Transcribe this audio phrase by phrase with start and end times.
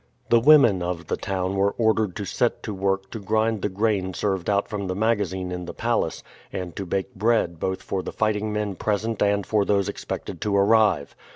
[0.29, 4.15] The women of the town were ordered to set to work to grind the grain
[4.15, 8.11] served out from the magazine in the palace, and to bake bread both for the
[8.11, 11.15] fighting men present and for those expected to arrive.